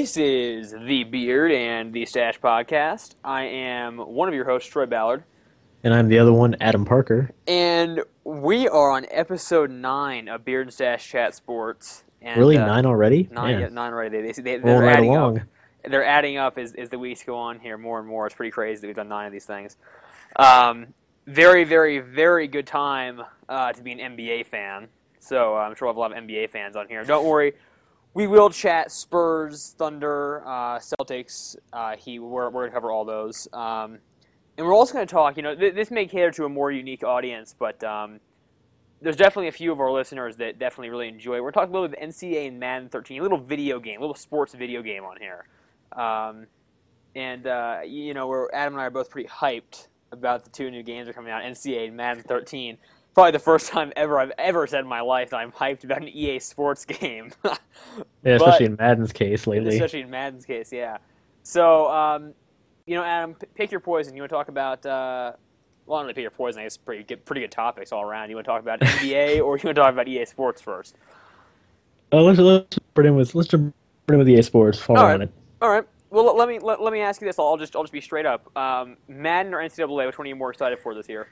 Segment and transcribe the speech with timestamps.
[0.00, 3.16] This is the Beard and the Stash podcast.
[3.22, 5.24] I am one of your hosts, Troy Ballard,
[5.84, 7.32] And I'm the other one, Adam Parker.
[7.46, 12.04] and we are on episode nine of Beard and Stash Chat Sports.
[12.22, 13.28] And, really, uh, nine already?
[13.30, 14.22] Nine, yeah, nine already.
[14.22, 15.40] They, they, they, they're, right adding along.
[15.40, 15.46] up.
[15.84, 18.24] They're adding up as, as the weeks go on here more and more.
[18.24, 19.76] It's pretty crazy that we've done nine of these things.
[20.36, 20.94] Um,
[21.26, 24.88] very, very, very good time uh, to be an NBA fan.
[25.18, 27.04] So uh, I'm sure we'll have a lot of NBA fans on here.
[27.04, 27.52] Don't worry,
[28.14, 31.94] we will chat Spurs, Thunder, uh, Celtics, uh.
[32.06, 33.48] We're, we're going to cover all those.
[33.52, 33.98] Um,
[34.56, 36.70] and we're also going to talk, you know, th- this may cater to a more
[36.70, 38.20] unique audience, but um,
[39.00, 41.40] there's definitely a few of our listeners that definitely really enjoy.
[41.40, 44.00] We're talking a little bit of NCAA and Madden 13, a little video game, a
[44.00, 45.46] little sports video game on here.
[45.92, 46.46] Um,
[47.14, 50.82] and, uh, you know, Adam and I are both pretty hyped about the two new
[50.82, 52.76] games that are coming out, NCAA and Madden 13.
[53.14, 56.02] Probably the first time ever I've ever said in my life that I'm hyped about
[56.02, 57.32] an EA Sports game.
[57.44, 57.56] Yeah,
[58.22, 59.74] but- especially in Madden's case lately.
[59.74, 60.98] Especially in Madden's case, yeah.
[61.42, 62.34] So, um,
[62.86, 64.14] you know, Adam, p- pick your poison.
[64.14, 65.32] You want to talk about, uh,
[65.86, 66.60] well, I don't really pick your poison.
[66.60, 68.30] I guess pretty good, pretty good topics all around.
[68.30, 70.96] You want to talk about NBA or you want to talk about EA Sports first?
[72.12, 73.74] Oh, let's let's put in with let's jump
[74.08, 74.88] in with EA Sports.
[74.88, 75.28] All right.
[75.62, 75.84] All right.
[76.10, 77.38] Well, let- let me let, let me ask you this.
[77.38, 78.54] I'll just I'll just be straight up.
[78.56, 80.06] Um, Madden or NCAA?
[80.06, 81.28] Which one are you more excited for this year?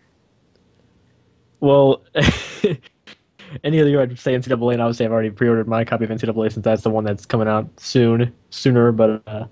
[1.61, 2.05] Well,
[3.65, 6.53] any other year I'd say NCAA, and obviously I've already pre-ordered my copy of NCAA
[6.53, 8.93] since that's the one that's coming out soon, sooner.
[8.93, 9.47] But uh,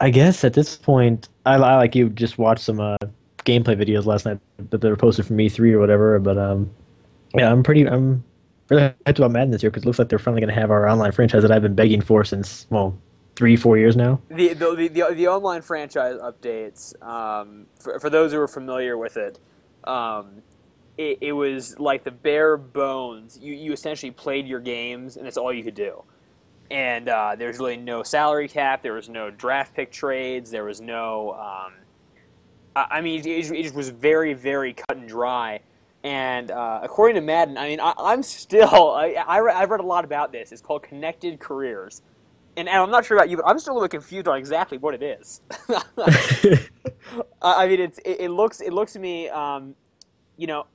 [0.00, 2.96] I guess at this point, I, I like you just watched some uh,
[3.44, 4.38] gameplay videos last night
[4.70, 6.18] that they were posted from E3 or whatever.
[6.18, 6.70] But um,
[7.34, 8.22] yeah, I'm pretty I'm
[8.68, 10.70] really hyped about Madden this year because it looks like they're finally going to have
[10.70, 12.96] our online franchise that I've been begging for since well
[13.36, 14.20] three four years now.
[14.28, 17.00] The the the, the, the online franchise updates.
[17.02, 19.38] Um, for, for those who are familiar with it,
[19.84, 20.42] um,
[20.98, 23.38] it, it was like the bare bones.
[23.40, 26.02] You you essentially played your games, and that's all you could do.
[26.70, 28.82] And uh, there's really no salary cap.
[28.82, 30.50] There was no draft pick trades.
[30.50, 31.32] There was no.
[31.32, 31.74] Um,
[32.74, 35.60] I, I mean, it, it just was very very cut and dry.
[36.02, 38.92] And uh, according to Madden, I mean, I, I'm still.
[38.96, 40.52] I, I re- I've read a lot about this.
[40.52, 42.02] It's called Connected Careers.
[42.56, 44.78] And, and I'm not sure about you, but I'm still a little confused on exactly
[44.78, 45.42] what it is.
[45.68, 46.60] I
[47.42, 49.74] I mean, it's it, it looks it looks to me, um,
[50.38, 50.66] you know.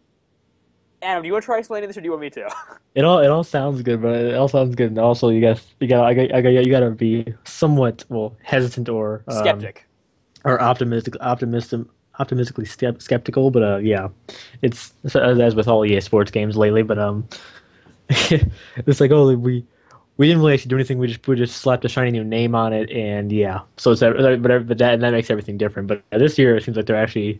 [1.02, 2.50] Adam, do you want to try explaining this, or do you want me to?
[2.94, 4.90] It all it all sounds good, but it all sounds good.
[4.90, 8.04] And also, you got you got I got, I got you got to be somewhat
[8.10, 9.86] well hesitant or um, Skeptic.
[10.44, 11.88] or optimistic optimistic
[12.20, 13.50] optimistically skep- skeptical.
[13.50, 14.10] But uh, yeah,
[14.62, 16.84] it's as, as with all EA Sports games lately.
[16.84, 17.30] But um,
[18.10, 19.66] it's like oh we
[20.18, 20.98] we didn't really actually do anything.
[20.98, 23.62] We just we just slapped a shiny new name on it, and yeah.
[23.78, 25.88] So it's but but that and that makes everything different.
[25.88, 27.40] But this year it seems like they're actually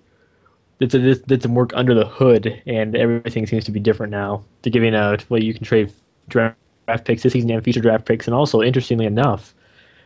[0.82, 4.44] it's a, did some work under the hood, and everything seems to be different now.
[4.62, 5.94] They're giving out well, you can trade
[6.28, 9.54] draft, draft picks this season and future draft picks, and also interestingly enough,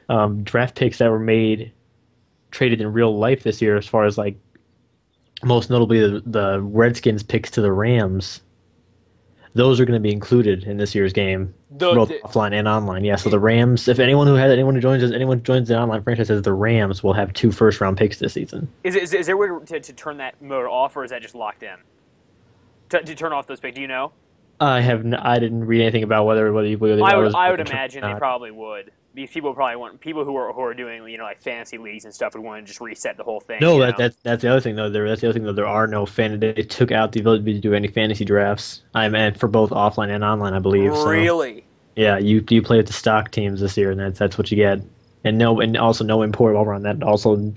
[0.10, 1.72] um, draft picks that were made
[2.52, 4.38] traded in real life this year, as far as like
[5.44, 8.42] most notably the, the Redskins picks to the Rams.
[9.54, 12.68] Those are going to be included in this year's game, The- both the- offline and
[12.68, 13.04] online.
[13.04, 13.88] Yeah, so the Rams.
[13.88, 16.42] If anyone who has anyone who joins us, anyone who joins the online franchise as
[16.42, 18.68] the Rams will have two first round picks this season.
[18.84, 21.22] Is, is, is there a way to, to turn that mode off, or is that
[21.22, 21.76] just locked in?
[22.90, 24.12] To, to turn off those picks, do you know?
[24.60, 27.52] I have n- I didn't read anything about whether whether you whether I would I
[27.52, 28.92] would imagine they probably would.
[29.14, 32.06] These people probably want people who are who are doing you know like fantasy leagues
[32.06, 33.60] and stuff would want to just reset the whole thing.
[33.62, 33.96] No, that, know?
[33.98, 34.90] that's that's the other thing though.
[34.90, 35.54] There that's the other thing though.
[35.54, 36.40] There are no fan.
[36.40, 38.84] They took out the ability to do any fantasy drafts.
[38.94, 40.94] I meant for both offline and online, I believe.
[40.94, 41.65] so- really.
[41.96, 44.58] Yeah, you you play with the stock teams this year, and that's that's what you
[44.58, 44.82] get.
[45.24, 47.02] And no, and also no import while we're on that.
[47.04, 47.54] Also,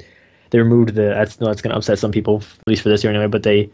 [0.51, 1.03] they removed the.
[1.03, 3.27] That's no, that's going to upset some people, at least for this year anyway.
[3.27, 3.71] But they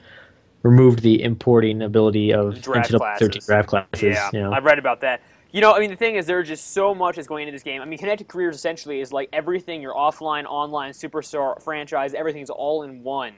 [0.63, 3.29] removed the importing ability of Draft classes.
[3.29, 4.03] 13 draft classes.
[4.03, 4.53] Yeah, you know.
[4.53, 5.21] I've read about that.
[5.53, 7.63] You know, I mean, the thing is, there's just so much that's going into this
[7.63, 7.81] game.
[7.81, 12.83] I mean, Connected Careers essentially is like everything your offline, online, superstar franchise, everything's all
[12.83, 13.35] in one,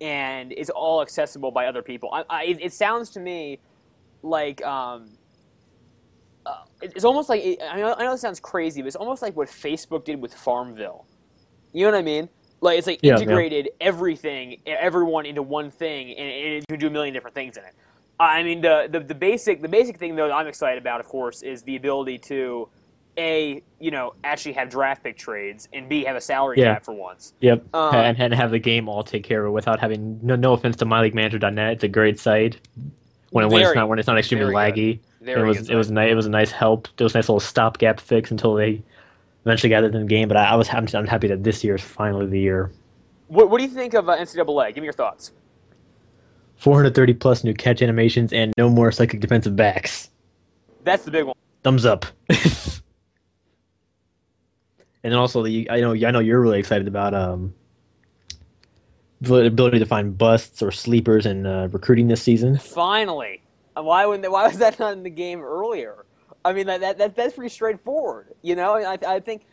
[0.00, 2.10] and it's all accessible by other people.
[2.12, 3.58] I, I, it, it sounds to me
[4.22, 5.18] like um,
[6.46, 9.36] uh, it's almost like I know, I know it sounds crazy, but it's almost like
[9.36, 11.06] what Facebook did with Farmville.
[11.72, 12.28] You know what I mean?
[12.60, 13.22] Like it's like Yeah, yeah.
[13.22, 17.56] integrated everything, everyone into one thing, and, and you can do a million different things
[17.56, 17.74] in it.
[18.20, 21.06] I mean, the, the the basic the basic thing though that I'm excited about, of
[21.06, 22.68] course, is the ability to
[23.18, 26.74] a you know actually have draft pick trades and b have a salary Yeah.
[26.74, 27.34] cap for once.
[27.40, 30.34] Yep, Um, and, and have the game all take care of it without having no,
[30.36, 31.72] no offense to myleaguemanager.net.
[31.74, 32.58] It's a great site
[33.30, 34.74] when, when it's not when it's not extremely laggy.
[34.94, 35.00] good.
[35.22, 36.10] Very it was it was nice.
[36.10, 36.88] It was a nice help.
[36.98, 38.82] It was a nice little stopgap fix until they
[39.44, 40.26] eventually got it in the game.
[40.26, 42.72] But I, I was I'm, I'm happy that this year is finally the year.
[43.28, 44.74] What, what do you think of uh, NCAA?
[44.74, 45.32] Give me your thoughts.
[46.56, 50.10] 430 plus new catch animations and no more psychic defensive backs.
[50.84, 51.34] That's the big one.
[51.62, 52.06] Thumbs up.
[52.28, 52.40] and
[55.02, 57.54] then also the I know I know you're really excited about um
[59.20, 62.58] the ability to find busts or sleepers in uh, recruiting this season.
[62.58, 63.41] Finally,
[63.74, 66.04] why wouldn't why was that not in the game earlier?
[66.44, 68.34] I mean that, that, that that's pretty straightforward.
[68.42, 69.46] You know, I, I think,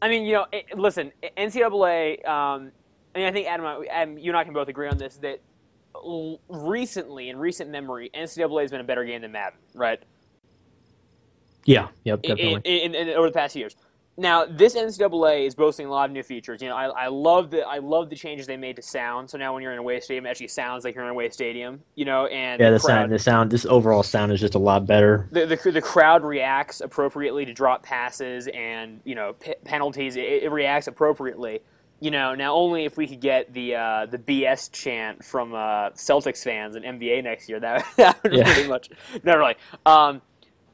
[0.00, 2.26] I mean you know, it, listen, NCAA.
[2.26, 2.72] Um,
[3.14, 5.40] I mean, I think Adam, Adam, you and I can both agree on this that
[6.48, 10.00] recently, in recent memory, NCAA has been a better game than Madden, right?
[11.64, 12.62] Yeah, yep, definitely.
[12.64, 13.76] In, in, in, over the past years.
[14.16, 16.60] Now, this NCAA is boasting a lot of new features.
[16.60, 19.30] You know, I, I love the I love the changes they made to sound.
[19.30, 21.12] So now when you're in a away stadium, it actually sounds like you're in a
[21.12, 21.80] away stadium.
[21.94, 24.54] You know, and yeah, the, the crowd, sound, the sound, this overall sound is just
[24.54, 25.28] a lot better.
[25.30, 30.16] The the, the crowd reacts appropriately to drop passes and you know p- penalties.
[30.16, 31.60] It, it, reacts appropriately.
[32.00, 35.90] You know, now only if we could get the uh, the BS chant from uh,
[35.90, 38.44] Celtics fans and NBA next year, that, that would yeah.
[38.44, 38.90] pretty much
[39.22, 39.54] not really.
[39.86, 40.20] Um,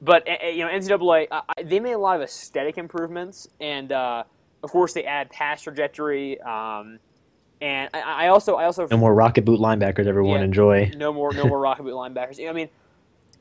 [0.01, 3.93] but eh, eh, you know, NCAA uh, they made a lot of aesthetic improvements, and
[3.93, 4.25] uh,
[4.63, 6.41] of course they add pass trajectory.
[6.41, 6.99] Um,
[7.61, 10.07] and I, I, also, I also no more rocket boot linebackers.
[10.07, 10.91] Everyone yeah, enjoy.
[10.97, 12.47] No more, no more rocket boot linebackers.
[12.47, 12.69] I mean,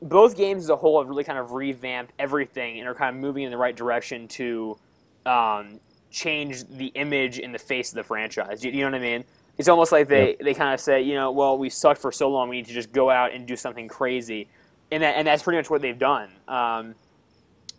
[0.00, 3.20] both games as a whole have really kind of revamped everything and are kind of
[3.20, 4.78] moving in the right direction to
[5.26, 5.80] um,
[6.10, 8.64] change the image in the face of the franchise.
[8.64, 9.24] You, you know what I mean?
[9.58, 10.38] It's almost like they, yep.
[10.40, 12.74] they kind of say, you know, well, we sucked for so long, we need to
[12.74, 14.48] just go out and do something crazy
[14.90, 16.30] and that, and that's pretty much what they've done.
[16.48, 16.94] Um,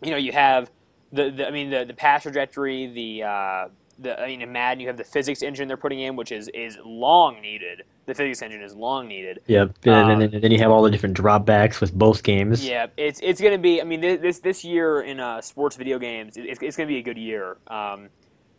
[0.02, 0.70] you know, you have
[1.12, 3.68] the, the I mean the the pass trajectory, the uh,
[3.98, 6.48] the I mean in Madden you have the physics engine they're putting in, which is
[6.54, 7.82] is long needed.
[8.06, 9.40] The physics engine is long needed.
[9.46, 12.66] Yeah, um, and, then you have all the different dropbacks with both games.
[12.66, 13.80] Yeah, it's it's going to be.
[13.80, 16.98] I mean, this this year in uh, sports video games, it's, it's going to be
[16.98, 17.58] a good year.
[17.66, 18.08] Um,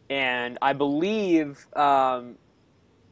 [0.10, 2.36] and I believe um,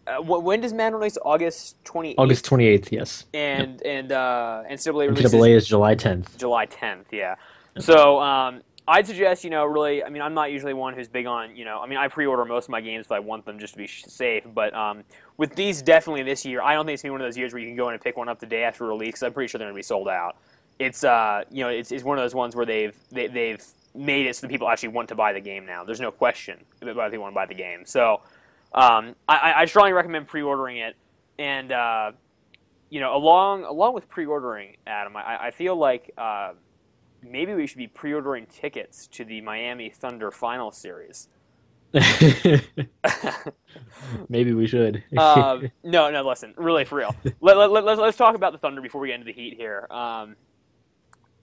[0.08, 1.18] uh, when does Madden release?
[1.24, 2.18] August twenty.
[2.18, 2.92] August twenty eighth.
[2.92, 3.26] Yes.
[3.34, 3.82] And yep.
[3.86, 6.38] and uh, NCAA releases NCAA is July tenth.
[6.38, 7.08] July tenth.
[7.12, 7.36] Yeah.
[7.80, 10.04] So um, I'd suggest you know really.
[10.04, 11.80] I mean, I'm not usually one who's big on you know.
[11.82, 13.88] I mean, I pre-order most of my games if I want them just to be
[13.88, 14.44] safe.
[14.54, 15.04] But um,
[15.36, 17.54] with these, definitely this year, I don't think it's gonna be one of those years
[17.54, 19.16] where you can go in and pick one up the day after release.
[19.16, 20.38] Cause I'm pretty sure they're gonna be sold out.
[20.80, 23.64] It's uh, you know, it's, it's one of those ones where they've they, they've
[23.94, 25.84] made it so that people actually want to buy the game now.
[25.84, 27.84] There's no question about they want to buy the game.
[27.86, 28.22] So
[28.74, 30.96] um, I, I, strongly recommend pre-ordering it,
[31.40, 32.12] and uh,
[32.90, 36.54] you know, along along with pre-ordering, Adam, I, I feel like uh,
[37.22, 41.30] maybe we should be pre-ordering tickets to the Miami Thunder Final Series.
[44.30, 45.04] maybe we should.
[45.16, 46.28] uh, no, no.
[46.28, 47.16] Listen, really, for real.
[47.42, 49.56] Let, let, let, let's let's talk about the Thunder before we get into the Heat
[49.56, 49.88] here.
[49.90, 50.36] Um,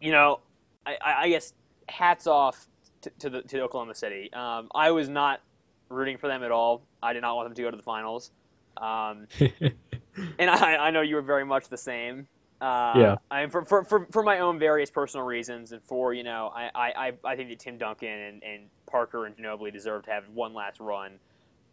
[0.00, 0.40] you know,
[0.86, 1.54] I, I, guess
[1.88, 2.66] hats off
[3.00, 4.30] to, to, the, to Oklahoma City.
[4.34, 5.40] Um, I was not
[5.88, 6.82] rooting for them at all.
[7.02, 8.30] I did not want them to go to the finals.
[8.76, 9.26] Um,
[10.38, 12.28] and I, I know you were very much the same.
[12.60, 13.16] Uh, yeah.
[13.30, 16.70] I for, for, for, for my own various personal reasons, and for you know, I,
[16.74, 20.54] I, I think that Tim Duncan and, and Parker and Ginobili deserve to have one
[20.54, 21.18] last run.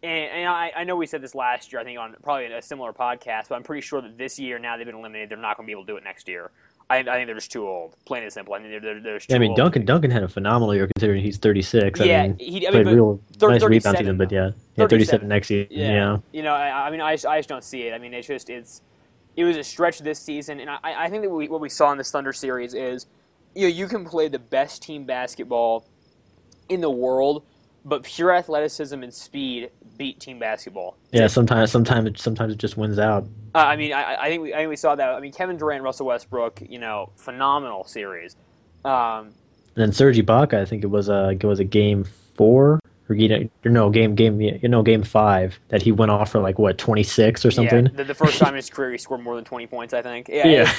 [0.03, 2.61] And, and I, I know we said this last year, I think on probably a
[2.61, 5.57] similar podcast, but I'm pretty sure that this year, now they've been eliminated, they're not
[5.57, 6.49] going to be able to do it next year.
[6.91, 7.95] I, I think they're just too old.
[8.05, 8.53] Plain and simple.
[8.53, 9.57] I think they're, they're, yeah, I mean, old.
[9.57, 11.99] Duncan Duncan had a phenomenal year considering he's 36.
[12.01, 15.27] Yeah, I mean, he I mean, played real nice rebound season, but yeah, yeah, 37
[15.27, 15.67] next year.
[15.69, 15.87] Yeah.
[15.87, 16.17] yeah.
[16.33, 17.93] You know, I, I mean, I, I just don't see it.
[17.93, 18.81] I mean, it's just it's
[19.37, 21.91] it was a stretch this season, and I, I think that we, what we saw
[21.93, 23.05] in this Thunder series is,
[23.55, 25.87] you know, you can play the best team basketball
[26.67, 27.45] in the world,
[27.83, 30.97] but pure athleticism and speed beat team basketball.
[31.11, 33.27] Yeah, sometimes sometimes it, sometimes it just wins out.
[33.53, 35.09] Uh, I mean, I, I, think we I think we saw that.
[35.09, 38.35] I mean, Kevin Durant, Russell Westbrook, you know, phenomenal series.
[38.85, 39.33] Um,
[39.75, 43.15] and then Serge Ibaka, I think it was a it was a game four or
[43.65, 47.03] no game game you know game five that he went off for like what twenty
[47.03, 47.85] six or something.
[47.85, 49.93] Yeah, the, the, first time in his career he scored more than twenty points.
[49.93, 50.29] I think.
[50.29, 50.47] Yeah.
[50.47, 50.73] yeah.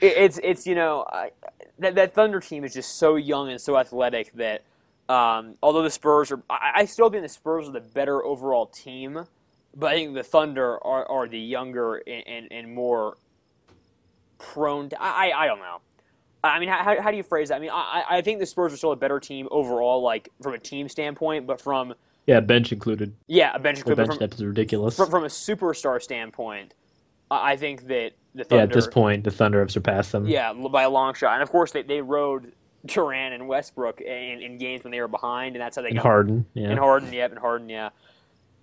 [0.00, 1.30] It's, it's, it's you know I,
[1.78, 4.62] that that Thunder team is just so young and so athletic that
[5.08, 8.66] um, although the Spurs are, I, I, still think the Spurs are the better overall
[8.66, 9.24] team,
[9.74, 13.16] but I think the Thunder are, are the younger and, and, and more
[14.38, 15.00] prone to.
[15.00, 15.80] I, I don't know.
[16.42, 17.56] I mean, how, how do you phrase that?
[17.56, 20.54] I mean, I, I think the Spurs are still a better team overall, like from
[20.54, 21.94] a team standpoint, but from
[22.26, 23.14] yeah, bench included.
[23.28, 24.02] Yeah, a bench included.
[24.02, 24.96] The bench depth is ridiculous.
[24.96, 26.74] From, from, a superstar standpoint,
[27.30, 28.56] I think that the Thunder.
[28.56, 30.26] Yeah, at this point, the Thunder have surpassed them.
[30.26, 32.52] Yeah, by a long shot, and of course they they rode
[32.86, 35.96] Durant and Westbrook in, in games when they were behind, and that's how they and
[35.96, 36.46] got Harden.
[36.54, 37.90] Yeah, and Harden, yep, and Harden, yeah.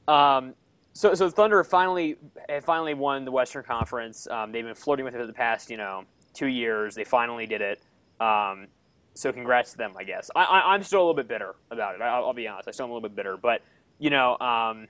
[0.07, 0.53] Um,
[0.93, 2.17] so so Thunder finally
[2.63, 4.27] finally won the Western Conference.
[4.27, 6.03] Um, they've been flirting with it for the past you know
[6.33, 6.95] two years.
[6.95, 7.81] They finally did it.
[8.19, 8.67] Um,
[9.15, 10.31] so congrats to them, I guess.
[10.35, 12.01] I, am still a little bit bitter about it.
[12.01, 12.67] I, will be honest.
[12.67, 13.61] I still am a little bit bitter, but
[13.99, 14.87] you know, um,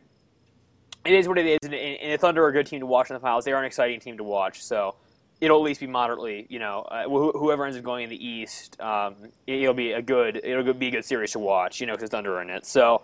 [1.05, 1.59] it is what it is.
[1.63, 3.43] And, and, the Thunder are a good team to watch in the finals.
[3.43, 4.63] They are an exciting team to watch.
[4.63, 4.95] So
[5.43, 8.25] it'll at least be moderately, you know, uh, wh- whoever ends up going in the
[8.25, 9.15] East, um,
[9.47, 12.03] it- it'll be a good, it'll be a good series to watch, you know, because
[12.03, 12.65] it's Thunder in it.
[12.65, 13.01] So,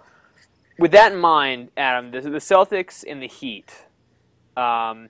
[0.77, 3.73] with that in mind, Adam, the, the Celtics and the Heat,
[4.55, 5.09] um,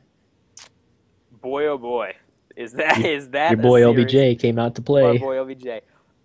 [1.42, 2.16] boy oh boy,
[2.56, 4.06] is that is that Your boy series?
[4.12, 5.18] LBJ came out to Our play.
[5.18, 5.82] boy LBJ.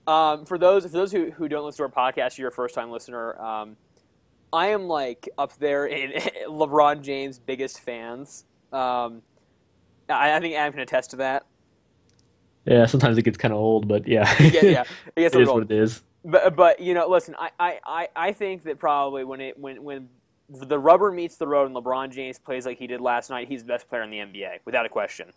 [0.07, 2.75] Um, for those for those who, who don't listen to our podcast, you're a first
[2.75, 3.39] time listener.
[3.41, 3.77] Um,
[4.53, 6.13] I am like up there in
[6.49, 8.45] LeBron James' biggest fans.
[8.73, 9.23] Um,
[10.09, 11.45] I, I think Adam can attest to that.
[12.67, 14.85] Yeah, sometimes it gets kind of old, but yeah, Yeah, yeah,
[15.17, 16.03] I guess it is what it is.
[16.25, 19.83] But but you know, listen, I, I, I, I think that probably when it when
[19.83, 20.09] when
[20.49, 23.63] the rubber meets the road and LeBron James plays like he did last night, he's
[23.63, 25.33] the best player in the NBA without a question.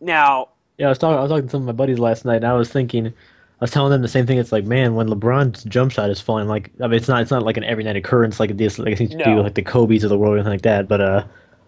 [0.00, 1.18] Now, Yeah, I was talking.
[1.18, 3.12] I was talking to some of my buddies last night, and I was thinking, I
[3.60, 4.38] was telling them the same thing.
[4.38, 7.30] It's like, man, when LeBron's jump shot is falling, like, I mean, it's not, it's
[7.30, 9.36] not like an every night occurrence like this, like it seems to be No.
[9.36, 10.88] with, like the Kobe's of the world or anything like that.
[10.88, 11.24] But uh,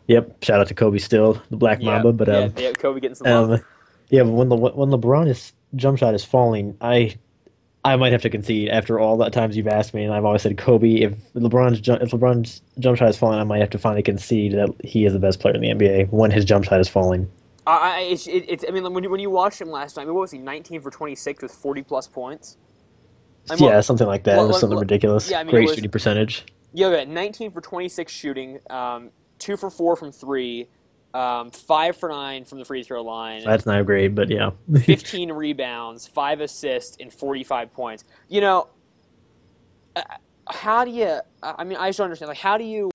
[0.06, 2.12] yep, shout out to Kobe still, the Black yeah, Mamba.
[2.12, 3.50] But yeah, um, yeah, Kobe getting some love.
[3.52, 3.64] um,
[4.08, 7.16] yeah, but when the when LeBron's jump shot is falling, I.
[7.82, 10.42] I might have to concede after all the times you've asked me, and I've always
[10.42, 10.96] said Kobe.
[10.96, 14.52] If LeBron's ju- if LeBron's jump shot is falling, I might have to finally concede
[14.52, 17.30] that he is the best player in the NBA when his jump shot is falling.
[17.66, 20.08] I, I, it's, it, it's, I mean, when you, when you watched him last time,
[20.08, 20.36] what was he?
[20.36, 22.58] 19 for 26 with 40 plus points.
[23.48, 24.38] I'm yeah, look- something like that.
[24.38, 25.30] it was something ridiculous.
[25.30, 26.44] yeah, I mean, Great was- shooting percentage.
[26.74, 29.10] Yeah, yeah, 19 for 26 shooting, um,
[29.50, 30.68] two for four from three,
[31.12, 33.42] um, five for nine from the free throw line.
[33.44, 34.50] That's not great, but yeah.
[34.84, 38.04] 15 rebounds, five assists, and 45 points.
[38.28, 38.68] You know,
[39.96, 40.02] uh,
[40.48, 41.20] how do you?
[41.42, 42.28] I mean, I just don't understand.
[42.28, 42.90] Like, how do you?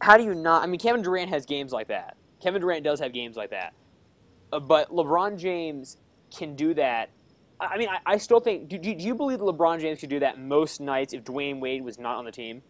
[0.00, 0.62] How do you not?
[0.62, 2.16] I mean, Kevin Durant has games like that.
[2.42, 3.72] Kevin Durant does have games like that,
[4.52, 5.98] uh, but LeBron James
[6.36, 7.10] can do that.
[7.60, 8.68] I I mean, I, I still think.
[8.68, 11.60] Do, do, do you believe that LeBron James could do that most nights if Dwyane
[11.60, 12.62] Wade was not on the team?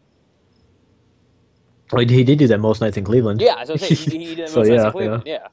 [1.93, 3.41] Well, he did do that most nights in Cleveland.
[3.41, 5.23] Yeah, as I was saying, he, he did that So, nights yeah, in Cleveland.
[5.27, 5.49] Yeah.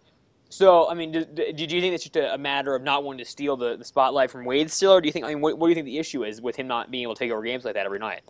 [0.50, 3.24] So, I mean, do, do, do you think it's just a, matter of not wanting
[3.24, 5.26] to steal the, the spotlight from Wade still, or do you think?
[5.26, 7.16] I mean, what, what do you think the issue is with him not being able
[7.16, 8.22] to take over games like that every night?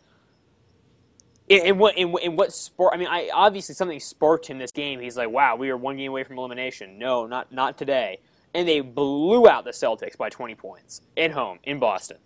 [1.50, 2.94] In, in what in, what- in what sport?
[2.94, 5.00] I mean, I obviously something sparked him this game.
[5.00, 8.20] He's like, "Wow, we are one game away from elimination." No, not not today.
[8.54, 12.18] And they blew out the Celtics by 20 points at home in Boston.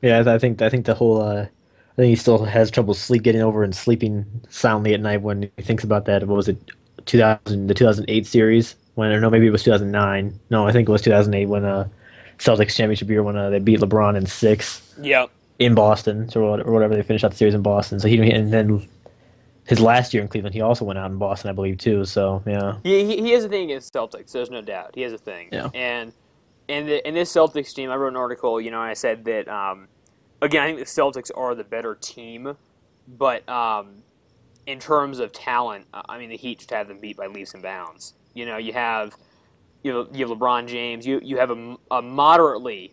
[0.00, 1.46] Yeah, I think I think the whole uh,
[1.92, 5.50] I think he still has trouble sleep getting over and sleeping soundly at night when
[5.56, 6.26] he thinks about that.
[6.26, 6.56] What was it,
[7.04, 10.38] 2000 the 2008 series when or no maybe it was 2009.
[10.50, 11.88] No, I think it was 2008 when uh
[12.38, 15.30] Celtics championship year when uh, they beat LeBron in six Yep.
[15.58, 18.00] in Boston or or whatever they finished out the series in Boston.
[18.00, 18.88] So he and then
[19.66, 22.04] his last year in Cleveland he also went out in Boston I believe too.
[22.04, 22.78] So yeah.
[22.82, 24.32] He, he, has a thing against Celtics.
[24.32, 24.92] There's no doubt.
[24.94, 25.50] He has a thing.
[25.52, 25.68] Yeah.
[25.74, 26.12] And
[26.68, 28.60] and the, in this Celtics team, I wrote an article.
[28.60, 29.88] You know, I said that um,
[30.42, 32.56] again, I think the Celtics are the better team,
[33.16, 34.02] but um,
[34.66, 37.62] in terms of talent, I mean, the Heat just have them beat by leaps and
[37.62, 38.14] bounds.
[38.34, 39.16] You know, you have
[39.82, 41.06] you have, you have LeBron James.
[41.06, 42.92] You you have a, a moderately.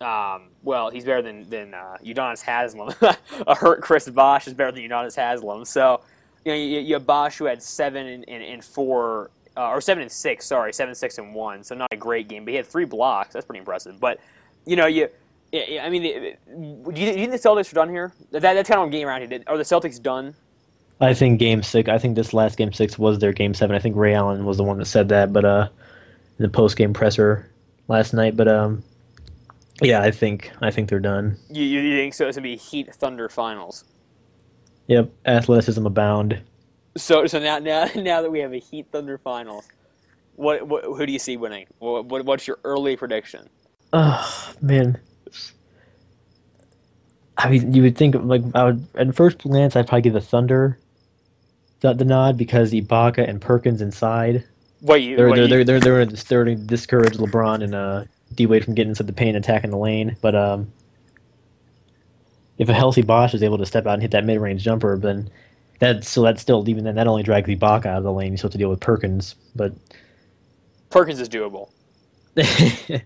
[0.00, 2.94] Um, well, he's better than than uh, Udonis Haslem.
[3.46, 5.64] a hurt Chris Bosh is better than Udonis Haslem.
[5.64, 6.02] So,
[6.44, 9.80] you know, you, you have Bosh who had seven and, and, and four, uh, or
[9.80, 10.46] seven and six.
[10.46, 11.62] Sorry, seven, six, and one.
[11.62, 13.32] So not a great game, but he had three blocks.
[13.32, 14.00] That's pretty impressive.
[14.00, 14.18] But
[14.66, 15.08] you know, you,
[15.52, 18.12] yeah, yeah, I mean, do you, do you think the Celtics are done here?
[18.30, 19.42] That, that's kind of what game around here.
[19.46, 20.34] Are the Celtics done?
[21.00, 21.88] I think game six.
[21.88, 23.76] I think this last game six was their game seven.
[23.76, 25.68] I think Ray Allen was the one that said that, but uh,
[26.38, 27.50] in the post game presser
[27.88, 28.36] last night.
[28.36, 28.82] But um,
[29.82, 31.36] yeah, I think I think they're done.
[31.50, 32.28] You, you, think so?
[32.28, 33.84] It's gonna be Heat Thunder finals.
[34.86, 36.40] Yep, athleticism abound.
[36.96, 39.68] So so now now now that we have a Heat Thunder finals,
[40.36, 41.66] what, what who do you see winning?
[41.78, 43.48] What, what what's your early prediction?
[43.92, 44.98] Oh man.
[47.44, 50.20] I mean, you would think like I would at first glance I'd probably give the
[50.20, 50.78] Thunder
[51.80, 54.44] the, the nod because Ibaka and Perkins inside.
[54.80, 55.16] What you?
[55.16, 58.46] They're what they're, you- they're they're they're they're starting to discourage LeBron and uh D
[58.46, 60.16] Wade from getting inside the paint, attacking the lane.
[60.22, 60.72] But um,
[62.58, 64.96] if a healthy Bosh is able to step out and hit that mid range jumper,
[64.98, 65.28] then
[65.80, 68.32] that so that's still even then that only drags Ibaka out of the lane.
[68.32, 69.72] You still have to deal with Perkins, but
[70.90, 71.70] Perkins is doable.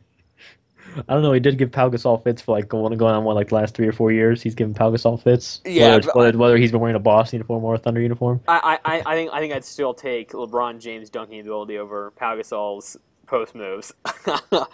[1.09, 1.33] I don't know.
[1.33, 3.75] He did give Pau Gasol fits for like going going on what like the last
[3.75, 4.43] three or four years.
[4.43, 5.61] He's given Pau Gasol fits.
[5.65, 8.41] Yeah, whether, whether, whether he's been wearing a Boston uniform or a Thunder uniform.
[8.49, 12.37] I, I, I think I think I'd still take LeBron James dunking ability over Pau
[12.37, 13.93] Gasol's post moves.
[14.05, 14.67] I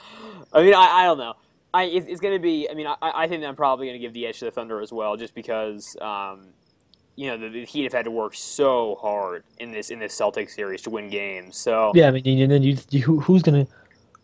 [0.54, 1.34] mean, I, I don't know.
[1.74, 2.68] I it's, it's going to be.
[2.70, 4.80] I mean, I, I think I'm probably going to give the edge to the Thunder
[4.80, 6.48] as well, just because um,
[7.16, 10.18] you know the, the Heat have had to work so hard in this in this
[10.18, 11.56] Celtics series to win games.
[11.56, 13.66] So Yeah, I mean, and then you, you who, who's gonna?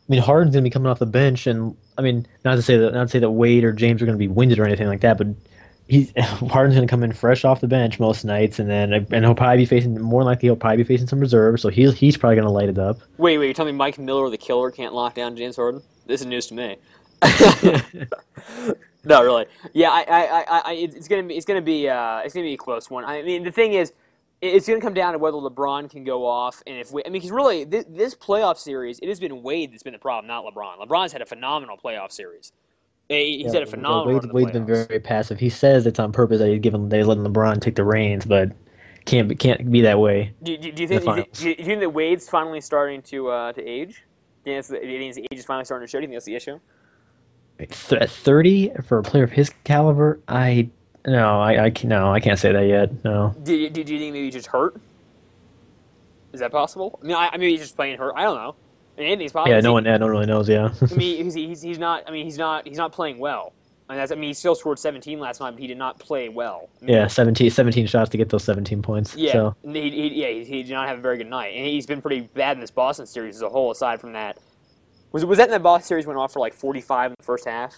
[0.08, 2.76] I mean, Harden's gonna be coming off the bench, and I mean, not to say
[2.78, 5.02] that not to say that Wade or James are gonna be winded or anything like
[5.02, 5.28] that, but
[5.88, 9.24] he's Harden's going to come in fresh off the bench most nights, and then and
[9.24, 12.16] he'll probably be facing more likely he'll probably be facing some reserves, so he's he's
[12.16, 12.98] probably going to light it up.
[13.16, 15.82] Wait, wait, you're telling me Mike Miller, the killer, can't lock down James Harden?
[16.06, 16.76] This is news to me.
[19.04, 19.46] no, really.
[19.72, 22.54] Yeah, I, I, I, I it's gonna be, it's gonna be, uh, it's gonna be
[22.54, 23.04] a close one.
[23.04, 23.92] I mean, the thing is,
[24.40, 27.14] it's gonna come down to whether LeBron can go off, and if we, I mean,
[27.14, 30.44] because really, this, this playoff series, it has been Wade that's been the problem, not
[30.44, 30.78] LeBron.
[30.86, 32.52] LeBron's had a phenomenal playoff series.
[33.08, 34.06] He- He's Yeah, had a phenomenal.
[34.06, 34.86] Wade, run in the Wade's been playoffs.
[34.88, 35.40] very passive.
[35.40, 38.52] He says it's on purpose that he's giving they letting LeBron take the reins, but
[39.06, 40.34] can't can't be that way.
[40.42, 43.00] Do, do, do you think do you, think- do you think that Wade's finally starting
[43.02, 44.04] to uh, to age?
[44.44, 45.98] Do you think that's- do you think his age is finally starting to show?
[45.98, 46.60] Do you think that's the issue?
[47.60, 50.68] At thirty for a player of his caliber, I
[51.08, 53.04] no, I, I no, I can't say that yet.
[53.04, 53.34] No.
[53.42, 54.80] Do, do you think maybe he's just hurt?
[56.32, 56.98] Is that possible?
[57.02, 58.14] I mean, I, I mean, he's just playing hurt.
[58.16, 58.54] I don't know.
[58.96, 59.54] I mean, anything's possible.
[59.54, 60.48] Yeah, no one, yeah, no one really knows.
[60.48, 60.70] Yeah.
[60.90, 62.04] I mean, he's, he's, he's not.
[62.06, 62.66] I mean, he's not.
[62.66, 63.52] He's not playing well.
[63.88, 65.98] I mean, that's, I mean, he still scored 17 last night, but he did not
[65.98, 66.68] play well.
[66.82, 69.16] I mean, yeah, 17, 17 shots to get those seventeen points.
[69.16, 71.64] Yeah, So he, he, yeah, he, he did not have a very good night, and
[71.64, 73.70] he's been pretty bad in this Boston series as a whole.
[73.70, 74.38] Aside from that,
[75.12, 77.46] was was that in that Boston series went off for like 45 in the first
[77.46, 77.76] half?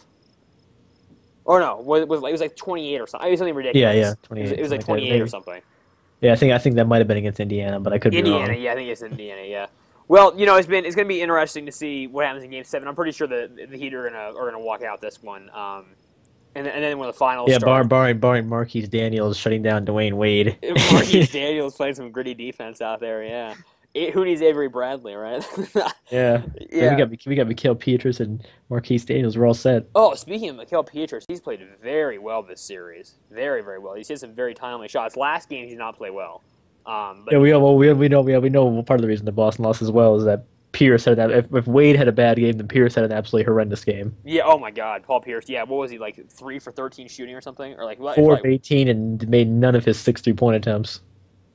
[1.50, 3.26] Or no, was was it was like 28 or something?
[3.26, 3.96] It was something ridiculous.
[3.96, 5.62] Yeah, yeah, It was, it was like something like 28 or something.
[6.20, 8.22] yeah, I think I think that might have been against Indiana, but I could be
[8.22, 8.42] wrong.
[8.42, 9.66] Indiana, yeah, I think it's Indiana, yeah.
[10.06, 12.50] Well, you know, it's been it's going to be interesting to see what happens in
[12.50, 12.86] Game Seven.
[12.86, 15.20] I'm pretty sure the the Heat are going to are going to walk out this
[15.24, 15.50] one.
[15.50, 15.86] Um,
[16.54, 19.60] and then, and then when the finals Yeah, bar, start, barring barring Marquis Daniels shutting
[19.62, 20.56] down Dwyane Wade.
[20.92, 23.24] Marquis Daniels playing some gritty defense out there.
[23.24, 23.56] Yeah,
[23.94, 25.44] it, who needs Avery Bradley, right?
[26.10, 26.90] yeah, yeah.
[26.90, 29.36] we got we got Mickael Pietrus and Marquis Daniels.
[29.36, 29.86] We're all set.
[29.94, 33.14] Oh, speaking of Mickael Pietrus, he's played very well this series.
[33.30, 33.94] Very, very well.
[33.94, 35.16] He's hit some very timely shots.
[35.16, 36.42] Last game, he did not play well.
[36.86, 39.26] Um, but Yeah, we well we we know we, we know part of the reason
[39.26, 42.12] the Boston lost as well is that Pierce had that if, if Wade had a
[42.12, 44.14] bad game, then Pierce had an absolutely horrendous game.
[44.24, 45.48] yeah, oh my God, Paul Pierce.
[45.48, 46.30] Yeah, what was he like?
[46.30, 49.48] Three for thirteen shooting or something, or like what- Four like- of eighteen and made
[49.48, 51.00] none of his six three point attempts.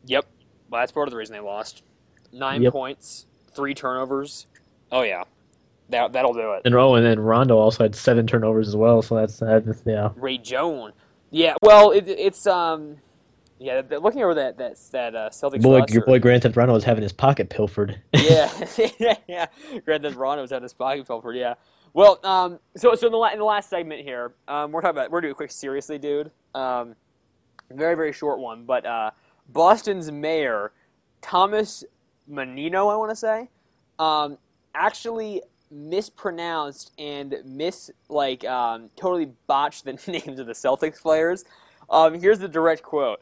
[0.06, 0.26] Yep.
[0.70, 1.84] Well, that's part of the reason they lost.
[2.36, 2.74] Nine Yep.
[2.74, 4.48] points, three turnovers.
[4.92, 5.24] Oh yeah,
[5.90, 6.64] that that'll do it.
[6.66, 9.02] And oh, and then Rondo also had seven turnovers as well.
[9.02, 10.10] So that's, that's yeah.
[10.16, 10.92] Rajon.
[11.32, 11.56] Yeah.
[11.62, 12.98] Well, it, it's um,
[13.58, 13.82] yeah.
[13.90, 15.94] Looking over that that that uh, Celtics Boy, roster.
[15.94, 18.00] your boy Grand Theft Rondo was having his pocket pilfered.
[18.14, 18.52] yeah,
[19.00, 19.46] yeah, yeah.
[19.86, 21.36] Granted, Ron was at his pocket Pilford.
[21.38, 21.54] Yeah.
[21.94, 24.98] Well, um, so so in the, la- in the last segment here, um, we're talking
[24.98, 26.30] about we're doing a quick seriously, dude.
[26.54, 26.96] Um,
[27.72, 29.12] very very short one, but uh,
[29.50, 30.74] Boston's mayor
[31.22, 31.84] Thomas
[32.28, 33.50] Menino, I want to say,
[34.00, 34.38] um,
[34.74, 41.46] actually mispronounced and mis like um, totally botched the names of the Celtics players.
[41.90, 43.20] Um, here's the direct quote.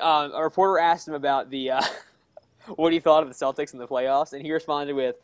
[0.00, 1.82] Um, a reporter asked him about the uh,
[2.76, 5.16] what he thought of the Celtics in the playoffs, and he responded with,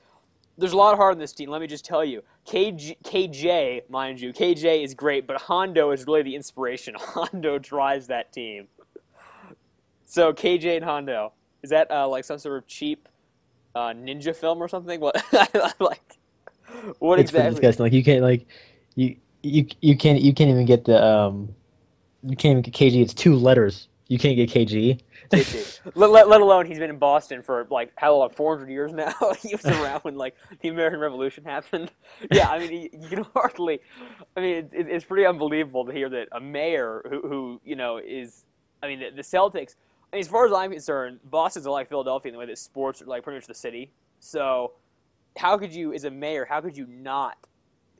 [0.56, 1.50] "There's a lot of heart in this team.
[1.50, 6.06] Let me just tell you, KJ, KJ, mind you, KJ is great, but Hondo is
[6.06, 6.94] really the inspiration.
[6.98, 8.68] Hondo drives that team.
[10.04, 13.08] So KJ and Hondo is that uh, like some sort of cheap
[13.74, 15.00] uh, ninja film or something?
[15.00, 15.22] What
[15.80, 16.18] like
[16.98, 17.50] what it's exactly?
[17.50, 17.84] disgusting.
[17.84, 18.46] Like you can't like
[18.94, 21.54] you you you can't you can't even get the um
[22.22, 23.02] you can't even get KG.
[23.02, 23.88] It's two letters.
[24.08, 25.00] You can't get KG.
[25.30, 25.80] KG.
[25.94, 29.14] let, let, let alone he's been in Boston for like how long, 400 years now.
[29.40, 31.90] he was around when like the American Revolution happened.
[32.30, 33.80] Yeah, I mean, you, you can hardly.
[34.36, 37.74] I mean, it, it, it's pretty unbelievable to hear that a mayor who, who you
[37.74, 38.44] know is.
[38.82, 39.76] I mean, the, the Celtics.
[40.12, 43.22] As far as I'm concerned, Boston's like Philadelphia in the way that sports are like
[43.22, 43.90] pretty much the city.
[44.20, 44.72] So,
[45.36, 47.36] how could you, as a mayor, how could you not?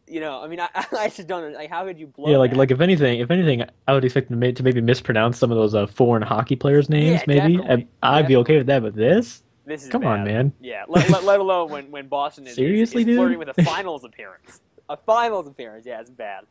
[0.07, 1.55] You know, I mean, I, I just don't.
[1.55, 2.31] Like, how could you blow?
[2.31, 2.57] yeah, like that?
[2.59, 5.75] like if anything, if anything, I would expect to, to maybe mispronounce some of those
[5.75, 7.21] uh, foreign hockey players' names.
[7.21, 7.89] Yeah, maybe definitely.
[8.03, 8.83] I'd be okay with that.
[8.83, 10.53] But this, This is come on, man.
[10.61, 13.55] Yeah, let, let, let alone when, when Boston is, Seriously, is, is flirting with a
[13.65, 14.61] finals appearance.
[14.91, 16.45] A finals appearance, yeah, it's bad.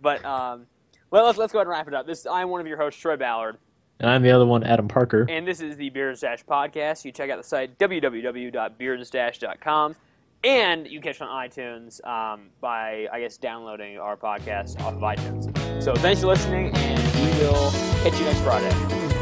[0.00, 0.66] But um,
[1.10, 2.06] well, let's let's go ahead and wrap it up.
[2.06, 3.56] This I'm one of your hosts, Troy Ballard,
[3.98, 5.26] And I'm the other one, Adam Parker.
[5.28, 7.04] and this is the Beard and Stash podcast.
[7.04, 9.96] You check out the site www.beardandstash.com,
[10.44, 15.82] and you catch on iTunes um, by I guess downloading our podcast off of iTunes.
[15.82, 17.70] So thanks for listening, and we will
[18.02, 19.15] catch you next Friday.